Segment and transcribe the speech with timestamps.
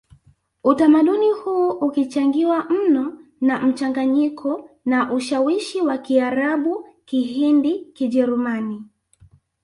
[0.63, 8.83] Utamaduni huu ukichangiwa mno na mchanganyiko na ushawishi wa Kiarabu Kihindi Kijerumani